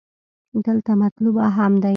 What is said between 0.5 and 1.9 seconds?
دلته مطلوب اهم دې.